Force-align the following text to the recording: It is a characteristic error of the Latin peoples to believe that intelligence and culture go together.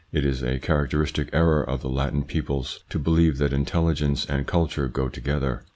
It 0.11 0.25
is 0.25 0.41
a 0.41 0.57
characteristic 0.57 1.29
error 1.31 1.61
of 1.63 1.83
the 1.83 1.87
Latin 1.87 2.23
peoples 2.23 2.79
to 2.89 2.97
believe 2.97 3.37
that 3.37 3.53
intelligence 3.53 4.25
and 4.25 4.47
culture 4.47 4.87
go 4.87 5.09
together. 5.09 5.61